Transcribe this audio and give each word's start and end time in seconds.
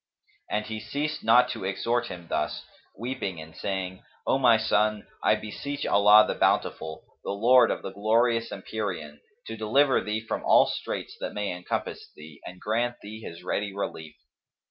And 0.49 0.65
he 0.65 0.79
ceased 0.79 1.23
not 1.23 1.47
to 1.49 1.63
exhort 1.63 2.07
him 2.07 2.25
thus, 2.27 2.65
weeping 2.97 3.39
and 3.39 3.55
saying, 3.55 4.01
"O 4.25 4.39
my 4.39 4.57
son, 4.57 5.05
I 5.23 5.35
beseech 5.35 5.85
Allah 5.85 6.25
the 6.27 6.33
Bountiful, 6.33 7.03
the 7.23 7.29
Lord 7.29 7.69
of 7.69 7.83
the 7.83 7.91
glorious 7.93 8.49
Empyrean[FN#260] 8.51 9.19
to 9.45 9.57
deliver 9.57 10.01
thee 10.01 10.21
from 10.25 10.41
all 10.43 10.65
straits 10.65 11.15
that 11.19 11.35
may 11.35 11.51
encompass 11.55 12.11
thee 12.15 12.41
and 12.47 12.59
grant 12.59 12.95
thee 13.03 13.21
His 13.21 13.43
ready 13.43 13.71
relief!" 13.75 14.15